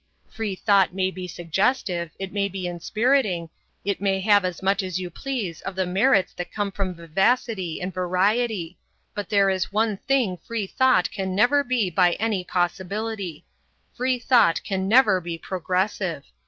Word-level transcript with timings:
Free 0.31 0.55
thought 0.55 0.95
may 0.95 1.11
be 1.11 1.27
suggestive, 1.27 2.09
it 2.17 2.33
may 2.33 2.49
be 2.49 2.65
inspiriting, 2.65 3.51
it 3.85 4.01
may 4.01 4.19
have 4.21 4.43
as 4.43 4.63
much 4.63 4.81
as 4.81 4.99
you 4.99 5.11
please 5.11 5.61
of 5.61 5.75
the 5.75 5.85
merits 5.85 6.33
that 6.33 6.51
come 6.51 6.71
from 6.71 6.95
vivacity 6.95 7.79
and 7.79 7.93
variety. 7.93 8.79
But 9.13 9.29
there 9.29 9.51
is 9.51 9.71
one 9.71 9.97
thing 9.97 10.37
Free 10.37 10.65
thought 10.65 11.11
can 11.11 11.35
never 11.35 11.63
be 11.63 11.91
by 11.91 12.13
any 12.13 12.43
possibility 12.43 13.45
Free 13.93 14.17
thought 14.17 14.63
can 14.63 14.87
never 14.87 15.21
be 15.21 15.37
progressive. 15.37 16.23